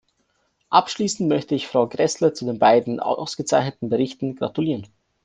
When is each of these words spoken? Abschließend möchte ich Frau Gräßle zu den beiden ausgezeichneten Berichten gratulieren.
Abschließend 0.71 1.29
möchte 1.29 1.53
ich 1.53 1.67
Frau 1.67 1.87
Gräßle 1.87 2.33
zu 2.33 2.45
den 2.47 2.57
beiden 2.57 2.99
ausgezeichneten 2.99 3.89
Berichten 3.89 4.35
gratulieren. 4.35 4.87